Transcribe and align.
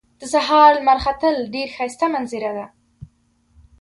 د 0.19 0.21
سهار 0.33 0.71
لمر 0.79 0.97
ختل 1.05 1.35
ډېر 1.53 1.67
ښایسته 1.75 2.05
منظره 2.13 2.51
ده 2.57 2.65